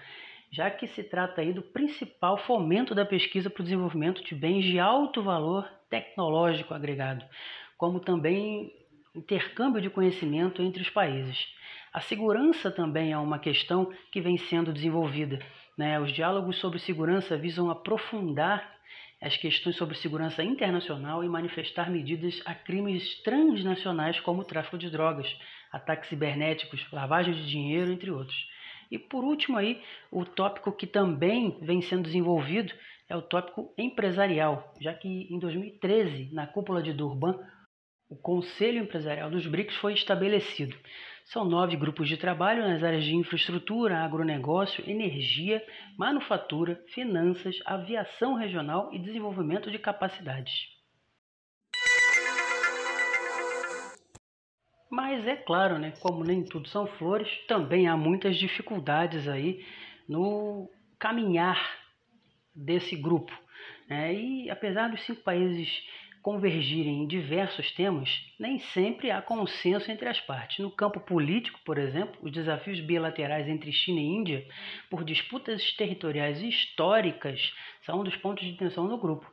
já 0.50 0.70
que 0.70 0.87
se 0.87 1.04
trata 1.04 1.42
aí 1.42 1.52
do 1.52 1.61
principal 1.61 2.38
fomento 2.38 2.94
da 2.94 3.04
pesquisa 3.04 3.50
para 3.50 3.61
o 3.61 3.64
desenvolvimento 3.64 4.25
de 4.25 4.35
bens 4.35 4.64
de 4.64 4.80
alto 4.80 5.23
valor 5.23 5.70
tecnológico 5.90 6.73
agregado, 6.73 7.23
como 7.76 8.00
também 8.00 8.73
intercâmbio 9.14 9.82
de 9.82 9.90
conhecimento 9.90 10.62
entre 10.62 10.80
os 10.80 10.88
países. 10.88 11.46
A 11.92 12.00
segurança 12.00 12.70
também 12.70 13.12
é 13.12 13.18
uma 13.18 13.38
questão 13.38 13.92
que 14.11 14.23
vem 14.23 14.38
sendo 14.38 14.73
desenvolvida. 14.73 15.38
Né? 15.76 16.00
Os 16.00 16.11
diálogos 16.11 16.56
sobre 16.56 16.78
segurança 16.78 17.37
visam 17.37 17.70
aprofundar 17.70 18.75
as 19.20 19.37
questões 19.37 19.76
sobre 19.76 19.96
segurança 19.96 20.42
internacional 20.42 21.25
e 21.25 21.28
manifestar 21.28 21.90
medidas 21.90 22.40
a 22.44 22.54
crimes 22.54 23.23
transnacionais 23.23 24.20
como 24.20 24.44
tráfico 24.44 24.76
de 24.76 24.90
drogas, 24.90 25.26
ataques 25.73 26.08
cibernéticos, 26.08 26.87
lavagem 26.92 27.35
de 27.35 27.46
dinheiro, 27.46 27.90
entre 27.90 28.11
outros. 28.11 28.37
E 28.90 28.99
por 28.99 29.25
último 29.25 29.56
aí, 29.56 29.82
o 30.11 30.25
tópico 30.25 30.70
que 30.70 30.87
também 30.87 31.58
vem 31.61 31.80
sendo 31.80 32.04
desenvolvido 32.04 32.73
é 33.08 33.16
o 33.16 33.23
tópico 33.23 33.73
empresarial, 33.76 34.73
já 34.80 34.92
que 34.92 35.26
em 35.30 35.38
2013, 35.38 36.30
na 36.32 36.46
cúpula 36.46 36.82
de 36.82 36.92
Durban, 36.92 37.38
o 38.08 38.16
Conselho 38.16 38.82
Empresarial 38.82 39.30
dos 39.30 39.46
BRICS 39.46 39.76
foi 39.76 39.94
estabelecido. 39.94 40.76
São 41.26 41.45
nove 41.45 41.76
grupos 41.76 42.09
de 42.09 42.16
trabalho 42.16 42.62
nas 42.62 42.85
áreas 42.85 43.04
de 43.04 43.12
infraestrutura, 43.12 43.99
agronegócio, 43.99 44.88
energia, 44.88 45.61
manufatura, 45.99 46.80
finanças, 46.95 47.59
aviação 47.66 48.35
regional 48.35 48.95
e 48.95 48.99
desenvolvimento 49.00 49.68
de 49.68 49.76
capacidades. 49.76 50.68
Mas 54.88 55.26
é 55.26 55.35
claro, 55.35 55.78
né, 55.78 55.92
como 55.99 56.23
nem 56.23 56.45
tudo 56.45 56.68
são 56.68 56.87
flores, 56.87 57.28
também 57.49 57.88
há 57.88 57.97
muitas 57.97 58.37
dificuldades 58.37 59.26
aí 59.26 59.66
no 60.09 60.71
caminhar 60.97 61.61
desse 62.54 62.95
grupo. 62.95 63.37
Né? 63.88 64.14
E 64.14 64.49
apesar 64.49 64.90
dos 64.90 65.04
cinco 65.04 65.23
países 65.23 65.83
convergirem 66.26 67.04
em 67.04 67.06
diversos 67.06 67.71
temas, 67.71 68.11
nem 68.37 68.59
sempre 68.59 69.12
há 69.12 69.23
consenso 69.23 69.92
entre 69.92 70.09
as 70.09 70.21
partes. 70.21 70.59
No 70.59 70.73
campo 70.73 70.99
político, 70.99 71.61
por 71.64 71.78
exemplo, 71.78 72.18
os 72.21 72.33
desafios 72.33 72.80
bilaterais 72.80 73.47
entre 73.47 73.71
China 73.71 74.00
e 74.00 74.06
Índia 74.06 74.45
por 74.90 75.04
disputas 75.04 75.71
territoriais 75.76 76.42
históricas 76.42 77.40
são 77.85 78.00
um 78.00 78.02
dos 78.02 78.16
pontos 78.16 78.45
de 78.45 78.54
tensão 78.54 78.88
do 78.88 78.99
grupo. 78.99 79.30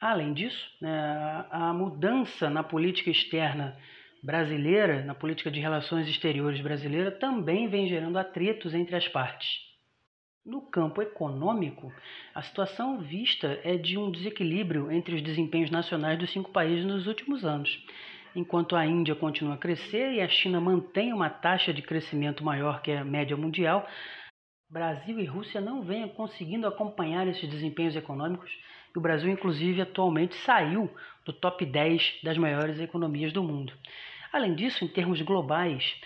Além 0.00 0.32
disso, 0.32 0.70
né, 0.80 1.48
a 1.50 1.72
mudança 1.72 2.48
na 2.48 2.62
política 2.62 3.10
externa 3.10 3.76
brasileira, 4.22 5.04
na 5.04 5.16
política 5.16 5.50
de 5.50 5.58
relações 5.58 6.06
exteriores 6.06 6.60
brasileira, 6.60 7.10
também 7.10 7.66
vem 7.66 7.88
gerando 7.88 8.18
atritos 8.18 8.72
entre 8.72 8.94
as 8.94 9.08
partes. 9.08 9.48
No 10.44 10.60
campo 10.60 11.00
econômico, 11.00 11.90
a 12.34 12.42
situação 12.42 12.98
vista 12.98 13.58
é 13.64 13.78
de 13.78 13.96
um 13.96 14.10
desequilíbrio 14.10 14.92
entre 14.92 15.14
os 15.14 15.22
desempenhos 15.22 15.70
nacionais 15.70 16.18
dos 16.18 16.30
cinco 16.30 16.50
países 16.50 16.84
nos 16.84 17.06
últimos 17.06 17.46
anos. 17.46 17.82
Enquanto 18.36 18.76
a 18.76 18.84
Índia 18.84 19.14
continua 19.14 19.54
a 19.54 19.58
crescer 19.58 20.12
e 20.12 20.20
a 20.20 20.28
China 20.28 20.60
mantém 20.60 21.14
uma 21.14 21.30
taxa 21.30 21.72
de 21.72 21.80
crescimento 21.80 22.44
maior 22.44 22.82
que 22.82 22.92
a 22.92 23.02
média 23.02 23.34
mundial, 23.34 23.88
Brasil 24.68 25.18
e 25.18 25.24
Rússia 25.24 25.62
não 25.62 25.80
vêm 25.80 26.06
conseguindo 26.08 26.66
acompanhar 26.66 27.26
esses 27.26 27.48
desempenhos 27.48 27.96
econômicos 27.96 28.50
e 28.94 28.98
o 28.98 29.00
Brasil, 29.00 29.30
inclusive, 29.30 29.80
atualmente 29.80 30.34
saiu 30.34 30.94
do 31.24 31.32
top 31.32 31.64
10 31.64 32.20
das 32.22 32.36
maiores 32.36 32.78
economias 32.78 33.32
do 33.32 33.42
mundo. 33.42 33.72
Além 34.30 34.54
disso, 34.54 34.84
em 34.84 34.88
termos 34.88 35.22
globais, 35.22 35.98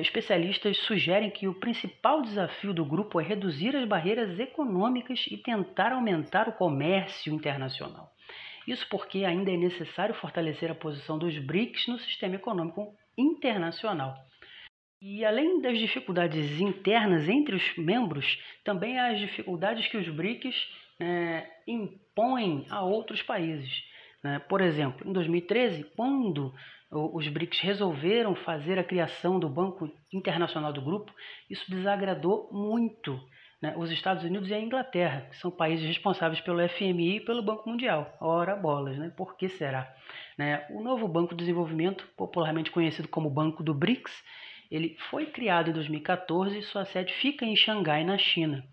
especialistas 0.00 0.78
sugerem 0.78 1.30
que 1.30 1.46
o 1.46 1.54
principal 1.54 2.22
desafio 2.22 2.72
do 2.72 2.84
grupo 2.84 3.20
é 3.20 3.24
reduzir 3.24 3.76
as 3.76 3.86
barreiras 3.86 4.38
econômicas 4.38 5.26
e 5.30 5.36
tentar 5.36 5.92
aumentar 5.92 6.48
o 6.48 6.52
comércio 6.52 7.32
internacional. 7.32 8.10
Isso 8.66 8.86
porque 8.88 9.24
ainda 9.24 9.52
é 9.52 9.56
necessário 9.56 10.14
fortalecer 10.14 10.70
a 10.70 10.74
posição 10.74 11.18
dos 11.18 11.36
BRICS 11.38 11.86
no 11.86 11.98
sistema 11.98 12.36
econômico 12.36 12.94
internacional. 13.16 14.16
E 15.02 15.22
além 15.22 15.60
das 15.60 15.78
dificuldades 15.78 16.58
internas 16.58 17.28
entre 17.28 17.54
os 17.54 17.76
membros, 17.76 18.38
também 18.64 18.98
há 18.98 19.08
as 19.08 19.18
dificuldades 19.18 19.86
que 19.88 19.98
os 19.98 20.08
BRICS 20.08 20.56
é, 20.98 21.46
impõem 21.66 22.64
a 22.70 22.82
outros 22.82 23.22
países. 23.22 23.70
Né? 24.22 24.38
Por 24.38 24.62
exemplo, 24.62 25.06
em 25.06 25.12
2013, 25.12 25.84
quando 25.94 26.54
os 26.94 27.26
BRICS 27.28 27.60
resolveram 27.60 28.34
fazer 28.34 28.78
a 28.78 28.84
criação 28.84 29.38
do 29.38 29.48
Banco 29.48 29.90
Internacional 30.12 30.72
do 30.72 30.82
Grupo, 30.82 31.12
isso 31.50 31.68
desagradou 31.70 32.48
muito 32.52 33.20
né, 33.60 33.74
os 33.76 33.90
Estados 33.90 34.22
Unidos 34.24 34.50
e 34.50 34.54
a 34.54 34.60
Inglaterra, 34.60 35.22
que 35.30 35.36
são 35.36 35.50
países 35.50 35.86
responsáveis 35.86 36.40
pelo 36.40 36.66
FMI 36.68 37.16
e 37.16 37.20
pelo 37.20 37.42
Banco 37.42 37.68
Mundial. 37.68 38.16
Ora 38.20 38.54
bolas, 38.54 38.98
né? 38.98 39.12
Por 39.16 39.36
que 39.36 39.48
será? 39.48 39.94
Né, 40.36 40.66
o 40.70 40.82
novo 40.82 41.08
Banco 41.08 41.34
de 41.34 41.38
Desenvolvimento, 41.38 42.06
popularmente 42.16 42.70
conhecido 42.70 43.08
como 43.08 43.30
Banco 43.30 43.62
do 43.62 43.72
BRICS, 43.72 44.12
ele 44.70 44.96
foi 45.10 45.26
criado 45.26 45.70
em 45.70 45.72
2014 45.72 46.58
e 46.58 46.62
sua 46.62 46.84
sede 46.84 47.12
fica 47.14 47.44
em 47.44 47.56
Xangai, 47.56 48.04
na 48.04 48.18
China. 48.18 48.64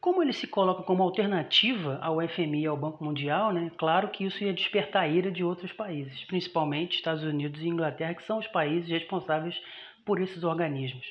Como 0.00 0.22
ele 0.22 0.32
se 0.32 0.46
coloca 0.46 0.82
como 0.82 1.02
alternativa 1.02 1.98
ao 2.00 2.20
FMI 2.28 2.62
e 2.62 2.66
ao 2.66 2.76
Banco 2.76 3.02
Mundial, 3.02 3.52
né, 3.52 3.70
claro 3.76 4.08
que 4.08 4.24
isso 4.24 4.42
ia 4.44 4.52
despertar 4.52 5.02
a 5.02 5.08
ira 5.08 5.30
de 5.30 5.42
outros 5.42 5.72
países, 5.72 6.22
principalmente 6.24 6.96
Estados 6.96 7.24
Unidos 7.24 7.60
e 7.60 7.68
Inglaterra, 7.68 8.14
que 8.14 8.22
são 8.22 8.38
os 8.38 8.46
países 8.46 8.88
responsáveis 8.88 9.60
por 10.04 10.20
esses 10.20 10.44
organismos. 10.44 11.04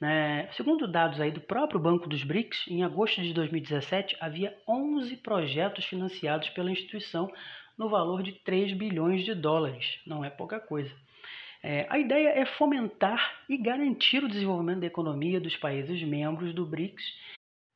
Né. 0.00 0.48
Segundo 0.52 0.86
dados 0.86 1.20
aí 1.20 1.30
do 1.30 1.40
próprio 1.40 1.80
Banco 1.80 2.08
dos 2.08 2.24
BRICS, 2.24 2.66
em 2.68 2.82
agosto 2.82 3.22
de 3.22 3.32
2017 3.32 4.16
havia 4.20 4.54
11 4.68 5.16
projetos 5.18 5.84
financiados 5.86 6.50
pela 6.50 6.70
instituição 6.70 7.32
no 7.78 7.88
valor 7.88 8.22
de 8.22 8.32
3 8.32 8.74
bilhões 8.74 9.24
de 9.24 9.34
dólares. 9.34 10.00
Não 10.06 10.24
é 10.24 10.28
pouca 10.28 10.60
coisa. 10.60 10.92
É, 11.62 11.86
a 11.88 11.98
ideia 11.98 12.30
é 12.30 12.44
fomentar 12.44 13.44
e 13.48 13.56
garantir 13.56 14.24
o 14.24 14.28
desenvolvimento 14.28 14.80
da 14.80 14.86
economia 14.86 15.40
dos 15.40 15.56
países 15.56 16.02
membros 16.02 16.52
do 16.52 16.66
BRICS 16.66 17.04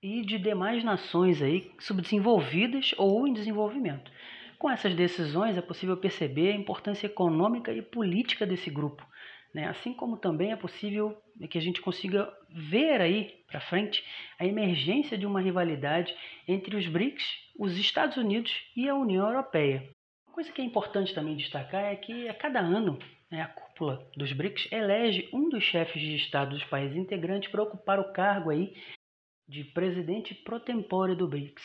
e 0.06 0.22
de 0.22 0.38
demais 0.38 0.84
nações 0.84 1.42
aí 1.42 1.72
subdesenvolvidas 1.80 2.94
ou 2.96 3.26
em 3.26 3.32
desenvolvimento. 3.32 4.08
Com 4.56 4.70
essas 4.70 4.94
decisões 4.94 5.58
é 5.58 5.60
possível 5.60 5.96
perceber 5.96 6.52
a 6.52 6.56
importância 6.56 7.06
econômica 7.06 7.72
e 7.72 7.82
política 7.82 8.46
desse 8.46 8.70
grupo, 8.70 9.04
né? 9.52 9.66
assim 9.68 9.92
como 9.92 10.16
também 10.16 10.52
é 10.52 10.56
possível 10.56 11.20
que 11.50 11.58
a 11.58 11.60
gente 11.60 11.80
consiga 11.80 12.32
ver 12.48 13.00
aí 13.00 13.34
para 13.48 13.60
frente 13.60 14.04
a 14.38 14.46
emergência 14.46 15.18
de 15.18 15.26
uma 15.26 15.40
rivalidade 15.40 16.14
entre 16.46 16.76
os 16.76 16.86
BRICS, 16.86 17.24
os 17.58 17.76
Estados 17.76 18.16
Unidos 18.16 18.54
e 18.76 18.88
a 18.88 18.94
União 18.94 19.26
Europeia. 19.26 19.90
Uma 20.28 20.34
coisa 20.34 20.52
que 20.52 20.62
é 20.62 20.64
importante 20.64 21.14
também 21.14 21.36
destacar 21.36 21.82
é 21.82 21.96
que 21.96 22.28
a 22.28 22.34
cada 22.34 22.60
ano 22.60 22.96
né, 23.28 23.42
a 23.42 23.48
cúpula 23.48 24.08
dos 24.16 24.32
BRICS 24.32 24.70
elege 24.70 25.28
um 25.32 25.48
dos 25.48 25.64
chefes 25.64 26.00
de 26.00 26.14
Estado 26.14 26.50
dos 26.50 26.64
países 26.64 26.96
integrantes 26.96 27.50
para 27.50 27.62
ocupar 27.62 27.98
o 27.98 28.12
cargo 28.12 28.50
aí 28.50 28.72
de 29.48 29.64
presidente 29.64 30.34
pro 30.34 30.58
tempore 30.58 31.14
do 31.14 31.28
BRICS, 31.28 31.62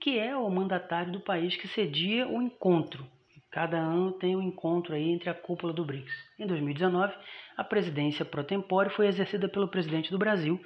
que 0.00 0.18
é 0.18 0.36
o 0.36 0.48
mandatário 0.48 1.12
do 1.12 1.20
país 1.20 1.56
que 1.56 1.68
cedia 1.68 2.26
o 2.26 2.40
encontro. 2.40 3.06
Cada 3.50 3.76
ano 3.76 4.12
tem 4.12 4.36
um 4.36 4.42
encontro 4.42 4.94
aí 4.94 5.10
entre 5.10 5.28
a 5.28 5.34
cúpula 5.34 5.72
do 5.72 5.84
BRICS. 5.84 6.12
Em 6.38 6.46
2019, 6.46 7.12
a 7.56 7.64
presidência 7.64 8.24
pro 8.24 8.44
tempore 8.44 8.90
foi 8.90 9.08
exercida 9.08 9.48
pelo 9.48 9.68
presidente 9.68 10.10
do 10.10 10.18
Brasil 10.18 10.60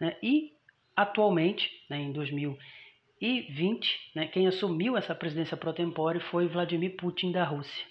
né, 0.00 0.16
e 0.22 0.52
atualmente, 0.96 1.68
né, 1.90 1.98
em 1.98 2.12
2020, 2.12 4.12
né, 4.14 4.26
quem 4.28 4.46
assumiu 4.46 4.96
essa 4.96 5.14
presidência 5.14 5.56
pro 5.56 5.72
tempore 5.72 6.20
foi 6.20 6.46
Vladimir 6.46 6.96
Putin 6.96 7.32
da 7.32 7.44
Rússia. 7.44 7.90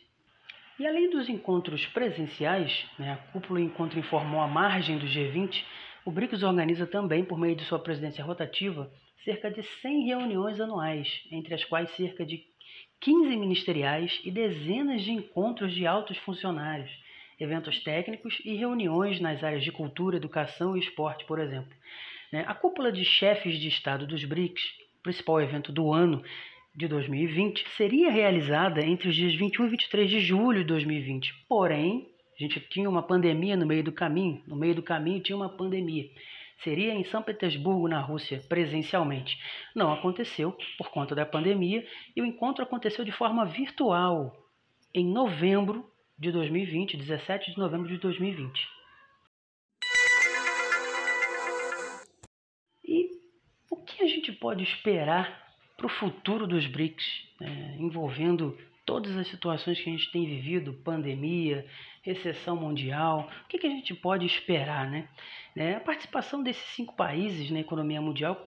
E 0.80 0.88
além 0.88 1.10
dos 1.10 1.28
encontros 1.28 1.86
presenciais, 1.88 2.86
né, 2.98 3.12
a 3.12 3.18
cúpula 3.32 3.60
encontro 3.60 4.00
informou 4.00 4.40
a 4.40 4.48
margem 4.48 4.98
do 4.98 5.06
G20 5.06 5.62
o 6.06 6.12
BRICS 6.12 6.44
organiza 6.44 6.88
também, 6.88 7.24
por 7.24 7.38
meio 7.38 7.56
de 7.56 7.66
sua 7.66 7.80
presidência 7.80 8.24
rotativa, 8.24 8.92
cerca 9.24 9.52
de 9.52 9.62
100 9.82 10.06
reuniões 10.06 10.60
anuais, 10.60 11.08
entre 11.32 11.54
as 11.54 11.64
quais 11.66 11.90
cerca 11.96 12.26
de 12.26 12.44
15 13.02 13.36
ministeriais 13.38 14.20
e 14.26 14.32
dezenas 14.32 15.02
de 15.04 15.12
encontros 15.12 15.74
de 15.74 15.86
altos 15.86 16.18
funcionários, 16.18 16.92
eventos 17.40 17.82
técnicos 17.84 18.42
e 18.44 18.56
reuniões 18.56 19.20
nas 19.20 19.44
áreas 19.44 19.64
de 19.64 19.72
cultura, 19.72 20.18
educação 20.18 20.76
e 20.76 20.80
esporte, 20.80 21.26
por 21.26 21.40
exemplo. 21.40 21.72
Né, 22.32 22.44
a 22.48 22.54
cúpula 22.54 22.92
de 22.92 23.06
chefes 23.06 23.60
de 23.60 23.68
Estado 23.68 24.06
dos 24.06 24.24
BRICS, 24.26 24.62
principal 25.02 25.42
evento 25.42 25.72
do 25.72 25.94
ano 25.94 26.22
de 26.76 26.88
2020, 26.88 27.68
seria 27.78 28.12
realizada 28.12 28.86
entre 28.86 29.10
os 29.10 29.16
dias 29.16 29.34
21 29.36 29.68
e 29.68 29.70
23 29.70 30.10
de 30.10 30.20
julho 30.20 30.60
de 30.60 30.66
2020. 30.66 31.34
Porém, 31.48 32.09
a 32.40 32.44
gente 32.44 32.60
tinha 32.62 32.90
uma 32.90 33.04
pandemia 33.04 33.58
no 33.58 33.66
meio 33.66 33.84
do 33.84 33.92
caminho, 33.92 34.42
no 34.48 34.56
meio 34.56 34.74
do 34.74 34.82
caminho 34.82 35.20
tinha 35.20 35.36
uma 35.36 35.50
pandemia. 35.50 36.10
Seria 36.64 36.94
em 36.94 37.04
São 37.04 37.22
Petersburgo, 37.22 37.88
na 37.88 38.00
Rússia, 38.00 38.42
presencialmente. 38.48 39.38
Não 39.76 39.92
aconteceu 39.92 40.58
por 40.78 40.90
conta 40.90 41.14
da 41.14 41.26
pandemia 41.26 41.86
e 42.16 42.22
o 42.22 42.26
encontro 42.26 42.64
aconteceu 42.64 43.04
de 43.04 43.12
forma 43.12 43.46
virtual 43.46 44.34
em 44.94 45.06
novembro 45.06 45.90
de 46.18 46.32
2020, 46.32 46.96
17 46.96 47.52
de 47.52 47.58
novembro 47.58 47.90
de 47.90 47.98
2020. 47.98 48.68
E 52.86 53.10
o 53.70 53.76
que 53.78 54.04
a 54.04 54.08
gente 54.08 54.32
pode 54.32 54.64
esperar 54.64 55.50
para 55.76 55.86
o 55.86 55.90
futuro 55.90 56.48
dos 56.48 56.68
BRICS, 56.68 57.06
né, 57.40 57.76
envolvendo 57.80 58.58
todas 58.90 59.16
as 59.16 59.28
situações 59.28 59.80
que 59.80 59.88
a 59.88 59.94
gente 59.94 60.12
tem 60.12 60.26
vivido, 60.26 60.74
pandemia, 60.74 61.64
recessão 62.02 62.56
mundial, 62.56 63.30
o 63.46 63.48
que, 63.48 63.60
que 63.60 63.68
a 63.68 63.70
gente 63.70 63.94
pode 63.94 64.26
esperar, 64.26 64.90
né? 64.90 65.08
É, 65.56 65.76
a 65.76 65.80
participação 65.80 66.42
desses 66.42 66.66
cinco 66.70 66.96
países 66.96 67.52
na 67.52 67.60
economia 67.60 68.02
mundial 68.02 68.44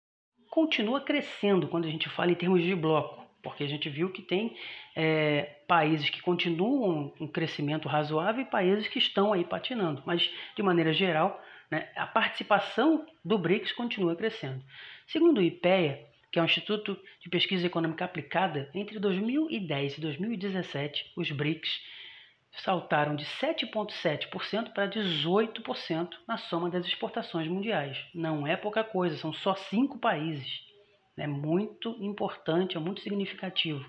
continua 0.51 1.01
crescendo 1.01 1.69
quando 1.69 1.85
a 1.85 1.91
gente 1.91 2.09
fala 2.09 2.33
em 2.33 2.35
termos 2.35 2.61
de 2.61 2.75
bloco, 2.75 3.25
porque 3.41 3.63
a 3.63 3.69
gente 3.69 3.89
viu 3.89 4.11
que 4.11 4.21
tem 4.21 4.57
é, 4.97 5.43
países 5.69 6.11
que 6.11 6.21
continuam 6.21 7.13
um 7.21 7.29
crescimento 7.29 7.89
razoável 7.89 8.43
e 8.43 8.45
países 8.45 8.89
que 8.89 8.99
estão 8.99 9.33
aí 9.33 9.45
patinando, 9.45 10.03
mas 10.05 10.29
de 10.57 10.63
maneira 10.65 10.93
geral, 10.93 11.41
né, 11.71 11.89
a 11.95 12.05
participação 12.05 13.07
do 13.25 13.39
BRICS 13.39 13.71
continua 13.71 14.17
crescendo. 14.17 14.61
Segundo 15.07 15.39
o 15.39 15.43
IPEA, 15.43 16.05
que 16.33 16.39
é 16.39 16.43
o 16.43 16.47
Instituto 16.47 16.99
de 17.21 17.29
Pesquisa 17.29 17.67
Econômica 17.67 18.07
Aplicada, 18.07 18.71
entre 18.75 18.99
2010 18.99 19.99
e 19.99 20.01
2017, 20.01 21.13
os 21.15 21.31
BRICS 21.31 21.81
saltaram 22.53 23.15
de 23.15 23.25
7,7% 23.25 24.73
para 24.73 24.89
18% 24.89 26.09
na 26.27 26.39
soma 26.39 26.71
das 26.71 26.87
exportações 26.87 27.47
mundiais. 27.47 27.99
Não 28.15 28.47
é 28.47 28.57
pouca 28.57 28.83
coisa, 28.83 29.17
são 29.19 29.33
só 29.33 29.55
cinco 29.55 29.99
países. 29.99 30.63
É 31.19 31.27
muito 31.27 31.97
importante, 32.01 32.79
é 32.79 32.81
muito 32.81 33.03
significativo. 33.03 33.85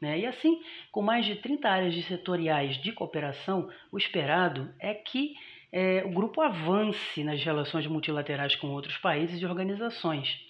Né? 0.00 0.18
E 0.20 0.26
assim, 0.26 0.60
com 0.90 1.02
mais 1.02 1.24
de 1.24 1.36
30 1.36 1.68
áreas 1.68 1.94
de 1.94 2.02
setoriais 2.02 2.76
de 2.82 2.92
cooperação, 2.92 3.70
o 3.92 3.96
esperado 3.96 4.74
é 4.80 4.92
que 4.92 5.34
é, 5.72 6.02
o 6.04 6.10
grupo 6.10 6.40
avance 6.40 7.22
nas 7.22 7.42
relações 7.42 7.86
multilaterais 7.86 8.56
com 8.56 8.68
outros 8.68 8.96
países 8.98 9.40
e 9.40 9.46
organizações. 9.46 10.45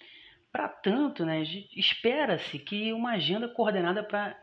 Para 0.56 0.68
tanto, 0.70 1.22
né, 1.22 1.42
espera-se 1.76 2.58
que 2.58 2.90
uma 2.90 3.10
agenda 3.10 3.46
coordenada 3.46 4.02
para 4.02 4.34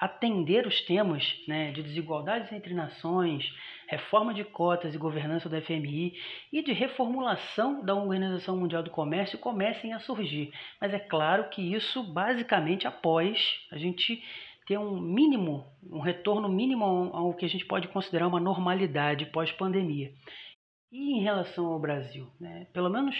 atender 0.00 0.66
os 0.66 0.80
temas 0.80 1.44
né, 1.46 1.72
de 1.72 1.82
desigualdades 1.82 2.50
entre 2.52 2.72
nações, 2.72 3.44
reforma 3.86 4.32
de 4.32 4.44
cotas 4.44 4.94
e 4.94 4.98
governança 4.98 5.46
do 5.46 5.60
FMI 5.60 6.14
e 6.50 6.62
de 6.62 6.72
reformulação 6.72 7.84
da 7.84 7.94
Organização 7.94 8.56
Mundial 8.56 8.82
do 8.82 8.88
Comércio 8.88 9.38
comecem 9.38 9.92
a 9.92 10.00
surgir. 10.00 10.54
Mas 10.80 10.94
é 10.94 10.98
claro 10.98 11.50
que 11.50 11.60
isso 11.60 12.02
basicamente 12.02 12.86
após 12.86 13.38
a 13.70 13.76
gente 13.76 14.24
ter 14.66 14.78
um 14.78 14.98
mínimo, 14.98 15.66
um 15.82 16.00
retorno 16.00 16.48
mínimo 16.48 17.10
ao 17.12 17.34
que 17.34 17.44
a 17.44 17.48
gente 17.48 17.66
pode 17.66 17.88
considerar 17.88 18.26
uma 18.26 18.40
normalidade 18.40 19.26
pós-pandemia. 19.26 20.14
E 20.90 21.18
em 21.18 21.20
relação 21.20 21.66
ao 21.66 21.78
Brasil, 21.78 22.26
né, 22.40 22.66
pelo 22.72 22.88
menos 22.88 23.14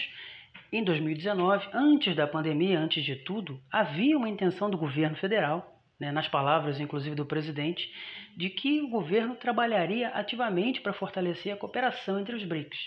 em 0.73 0.85
2019, 0.85 1.69
antes 1.73 2.15
da 2.15 2.27
pandemia, 2.27 2.79
antes 2.79 3.05
de 3.05 3.17
tudo, 3.17 3.61
havia 3.71 4.17
uma 4.17 4.29
intenção 4.29 4.69
do 4.69 4.77
governo 4.77 5.17
federal 5.17 5.79
né, 5.99 6.13
nas 6.13 6.29
palavras 6.29 6.79
inclusive 6.79 7.15
do 7.15 7.27
presidente, 7.27 7.93
de 8.37 8.49
que 8.51 8.81
o 8.81 8.89
governo 8.89 9.35
trabalharia 9.35 10.09
ativamente 10.11 10.81
para 10.81 10.93
fortalecer 10.93 11.53
a 11.53 11.57
cooperação 11.57 12.21
entre 12.21 12.37
os 12.37 12.45
BRICS. 12.45 12.79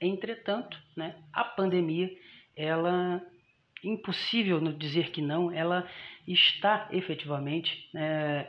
Entretanto, 0.00 0.76
né, 0.96 1.16
a 1.32 1.44
pandemia, 1.44 2.10
ela 2.56 3.22
impossível 3.84 4.60
dizer 4.72 5.10
que 5.10 5.22
não, 5.22 5.52
ela 5.52 5.88
está 6.26 6.88
efetivamente 6.90 7.88
é, 7.94 8.46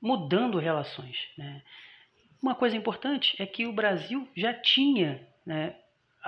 mudando 0.00 0.58
relações. 0.58 1.16
Né. 1.36 1.62
Uma 2.40 2.54
coisa 2.54 2.76
importante 2.76 3.34
é 3.42 3.46
que 3.46 3.66
o 3.66 3.72
Brasil 3.72 4.28
já 4.36 4.54
tinha 4.54 5.26
né, 5.44 5.74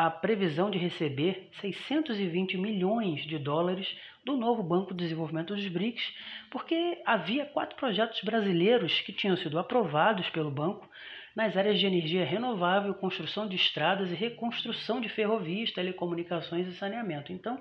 a 0.00 0.10
previsão 0.10 0.70
de 0.70 0.78
receber 0.78 1.50
620 1.60 2.56
milhões 2.56 3.20
de 3.26 3.36
dólares 3.36 3.86
do 4.24 4.34
novo 4.34 4.62
Banco 4.62 4.94
de 4.94 5.04
Desenvolvimento 5.04 5.54
dos 5.54 5.68
BRICS, 5.68 6.14
porque 6.50 7.02
havia 7.04 7.44
quatro 7.44 7.76
projetos 7.76 8.18
brasileiros 8.22 8.98
que 9.02 9.12
tinham 9.12 9.36
sido 9.36 9.58
aprovados 9.58 10.26
pelo 10.30 10.50
banco 10.50 10.88
nas 11.36 11.54
áreas 11.54 11.78
de 11.78 11.84
energia 11.84 12.24
renovável, 12.24 12.94
construção 12.94 13.46
de 13.46 13.56
estradas 13.56 14.10
e 14.10 14.14
reconstrução 14.14 15.02
de 15.02 15.10
ferrovias, 15.10 15.70
telecomunicações 15.70 16.66
e 16.66 16.72
saneamento. 16.72 17.30
Então, 17.30 17.60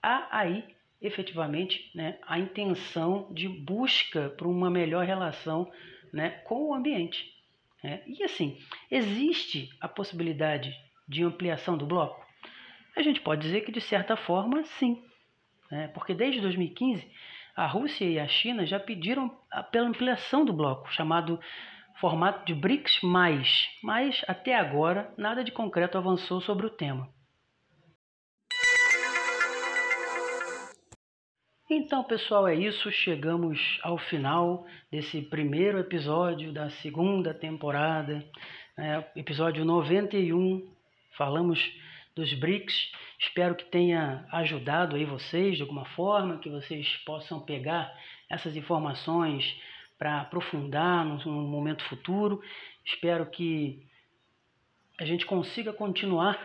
há 0.00 0.28
aí 0.30 0.62
efetivamente 1.02 1.90
né, 1.92 2.18
a 2.24 2.38
intenção 2.38 3.26
de 3.32 3.48
busca 3.48 4.28
por 4.38 4.46
uma 4.46 4.70
melhor 4.70 5.04
relação 5.04 5.68
né, 6.12 6.30
com 6.44 6.68
o 6.68 6.74
ambiente. 6.74 7.34
Né? 7.82 8.00
E 8.06 8.22
assim, 8.22 8.56
existe 8.88 9.70
a 9.80 9.88
possibilidade 9.88 10.83
de 11.06 11.22
ampliação 11.22 11.76
do 11.76 11.86
bloco? 11.86 12.24
A 12.96 13.02
gente 13.02 13.20
pode 13.20 13.42
dizer 13.42 13.62
que, 13.62 13.72
de 13.72 13.80
certa 13.80 14.16
forma, 14.16 14.62
sim. 14.64 15.02
Né? 15.70 15.88
Porque 15.88 16.14
desde 16.14 16.40
2015, 16.40 17.10
a 17.56 17.66
Rússia 17.66 18.04
e 18.04 18.18
a 18.18 18.26
China 18.26 18.66
já 18.66 18.78
pediram 18.78 19.30
pela 19.70 19.88
ampliação 19.88 20.44
do 20.44 20.52
bloco, 20.52 20.92
chamado 20.92 21.40
formato 22.00 22.44
de 22.44 22.54
BRICS+, 22.54 23.00
mas 23.82 24.24
até 24.26 24.54
agora 24.54 25.12
nada 25.16 25.44
de 25.44 25.52
concreto 25.52 25.96
avançou 25.96 26.40
sobre 26.40 26.66
o 26.66 26.70
tema. 26.70 27.08
Então, 31.70 32.04
pessoal, 32.04 32.46
é 32.46 32.54
isso. 32.54 32.90
Chegamos 32.92 33.80
ao 33.82 33.96
final 33.96 34.66
desse 34.90 35.22
primeiro 35.22 35.78
episódio 35.78 36.52
da 36.52 36.68
segunda 36.70 37.32
temporada, 37.32 38.24
né? 38.76 39.04
episódio 39.16 39.64
91 39.64 40.73
falamos 41.16 41.60
dos 42.14 42.32
BRICS. 42.34 42.92
Espero 43.18 43.54
que 43.54 43.64
tenha 43.64 44.26
ajudado 44.30 44.96
aí 44.96 45.04
vocês 45.04 45.56
de 45.56 45.62
alguma 45.62 45.84
forma, 45.84 46.38
que 46.38 46.48
vocês 46.48 46.96
possam 47.04 47.40
pegar 47.40 47.92
essas 48.28 48.56
informações 48.56 49.44
para 49.98 50.20
aprofundar 50.20 51.04
num 51.04 51.48
momento 51.48 51.84
futuro. 51.84 52.42
Espero 52.84 53.26
que 53.26 53.86
a 54.98 55.04
gente 55.04 55.26
consiga 55.26 55.72
continuar 55.72 56.38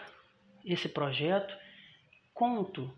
esse 0.66 0.90
projeto. 0.90 1.56
Conto 2.34 2.92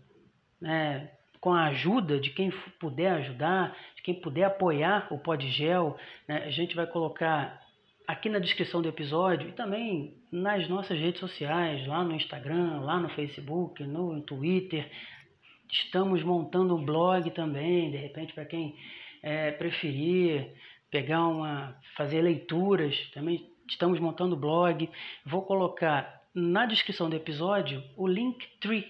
né, 0.60 1.10
com 1.40 1.52
a 1.52 1.64
ajuda 1.64 2.20
de 2.20 2.30
quem 2.30 2.50
puder 2.78 3.12
ajudar, 3.14 3.76
de 3.96 4.02
quem 4.02 4.14
puder 4.14 4.44
apoiar 4.44 5.08
o 5.10 5.18
Podgel. 5.18 5.98
Né, 6.28 6.44
a 6.44 6.50
gente 6.50 6.76
vai 6.76 6.86
colocar 6.86 7.61
aqui 8.12 8.28
na 8.28 8.38
descrição 8.38 8.82
do 8.82 8.90
episódio 8.90 9.48
e 9.48 9.52
também 9.52 10.14
nas 10.30 10.68
nossas 10.68 10.98
redes 10.98 11.18
sociais, 11.18 11.86
lá 11.86 12.04
no 12.04 12.14
Instagram, 12.14 12.80
lá 12.80 13.00
no 13.00 13.08
Facebook, 13.08 13.82
no 13.84 14.20
Twitter. 14.20 14.86
Estamos 15.70 16.22
montando 16.22 16.76
um 16.76 16.84
blog 16.84 17.30
também, 17.30 17.90
de 17.90 17.96
repente 17.96 18.34
para 18.34 18.44
quem 18.44 18.76
é, 19.22 19.50
preferir 19.52 20.52
pegar 20.90 21.26
uma, 21.26 21.74
fazer 21.96 22.20
leituras, 22.20 22.94
também 23.14 23.50
estamos 23.66 23.98
montando 23.98 24.36
blog. 24.36 24.90
Vou 25.24 25.40
colocar 25.40 26.22
na 26.34 26.66
descrição 26.66 27.08
do 27.08 27.16
episódio 27.16 27.82
o 27.96 28.06
Linktree, 28.06 28.84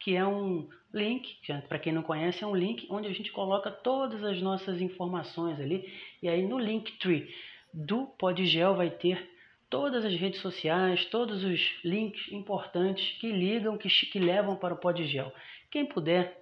que 0.00 0.16
é 0.16 0.26
um 0.26 0.66
link, 0.94 1.36
para 1.68 1.78
quem 1.78 1.92
não 1.92 2.02
conhece, 2.02 2.42
é 2.42 2.46
um 2.46 2.56
link 2.56 2.86
onde 2.88 3.06
a 3.06 3.12
gente 3.12 3.30
coloca 3.32 3.70
todas 3.70 4.24
as 4.24 4.40
nossas 4.40 4.80
informações 4.80 5.60
ali. 5.60 5.86
E 6.22 6.28
aí 6.28 6.42
no 6.42 6.58
Linktree 6.58 7.28
do 7.72 8.06
Podgel 8.18 8.74
vai 8.74 8.90
ter 8.90 9.30
todas 9.70 10.04
as 10.04 10.14
redes 10.14 10.40
sociais, 10.40 11.06
todos 11.06 11.42
os 11.42 11.60
links 11.82 12.30
importantes 12.30 13.16
que 13.18 13.32
ligam, 13.32 13.78
que, 13.78 13.88
que 13.88 14.18
levam 14.18 14.54
para 14.54 14.74
o 14.74 14.76
Podgel. 14.76 15.32
Quem 15.70 15.86
puder, 15.86 16.38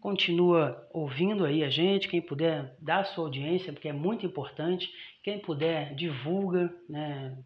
continua 0.00 0.88
ouvindo 0.92 1.44
aí 1.44 1.64
a 1.64 1.70
gente, 1.70 2.06
quem 2.06 2.22
puder, 2.22 2.76
dá 2.80 3.02
sua 3.02 3.24
audiência, 3.24 3.72
porque 3.72 3.88
é 3.88 3.92
muito 3.92 4.24
importante. 4.24 4.88
Quem 5.24 5.40
puder, 5.40 5.94
divulga, 5.96 6.72
né? 6.88 7.36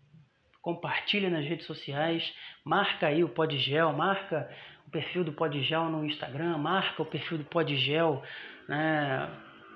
compartilha 0.60 1.30
nas 1.30 1.44
redes 1.44 1.66
sociais, 1.66 2.32
marca 2.64 3.06
aí 3.06 3.24
o 3.24 3.28
Podgel, 3.28 3.92
marca 3.92 4.48
o 4.86 4.90
perfil 4.90 5.24
do 5.24 5.32
Podgel 5.32 5.86
no 5.86 6.04
Instagram, 6.04 6.58
marca 6.58 7.02
o 7.02 7.06
perfil 7.06 7.38
do 7.38 7.44
Podgel 7.44 8.22
né? 8.68 9.28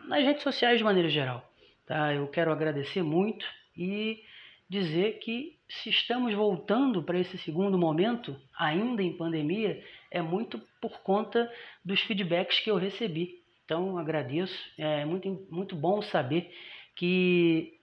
nas 0.06 0.22
redes 0.22 0.42
sociais 0.42 0.78
de 0.78 0.84
maneira 0.84 1.08
geral. 1.08 1.45
Tá? 1.86 2.12
Eu 2.12 2.26
quero 2.28 2.50
agradecer 2.50 3.02
muito 3.02 3.46
e 3.76 4.22
dizer 4.68 5.18
que 5.20 5.56
se 5.68 5.90
estamos 5.90 6.34
voltando 6.34 7.02
para 7.02 7.18
esse 7.18 7.38
segundo 7.38 7.78
momento, 7.78 8.36
ainda 8.58 9.02
em 9.02 9.16
pandemia, 9.16 9.82
é 10.10 10.20
muito 10.20 10.58
por 10.80 11.00
conta 11.02 11.50
dos 11.84 12.00
feedbacks 12.00 12.60
que 12.60 12.70
eu 12.70 12.76
recebi. 12.76 13.42
Então 13.64 13.98
agradeço, 13.98 14.56
é 14.78 15.04
muito, 15.04 15.46
muito 15.50 15.74
bom 15.74 16.02
saber 16.02 16.52
que 16.94 17.74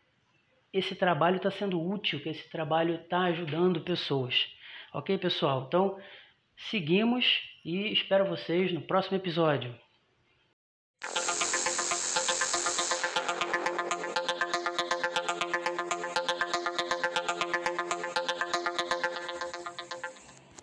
esse 0.71 0.95
trabalho 0.95 1.37
está 1.37 1.51
sendo 1.51 1.81
útil, 1.81 2.19
que 2.19 2.29
esse 2.29 2.49
trabalho 2.49 2.95
está 2.95 3.21
ajudando 3.21 3.81
pessoas. 3.81 4.47
Ok, 4.93 5.17
pessoal? 5.17 5.65
Então 5.67 5.97
seguimos 6.69 7.25
e 7.63 7.91
espero 7.93 8.25
vocês 8.25 8.71
no 8.71 8.81
próximo 8.81 9.17
episódio. 9.17 9.73